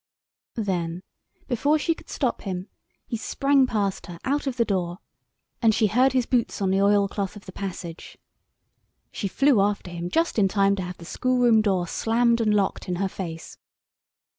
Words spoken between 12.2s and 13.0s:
and locked in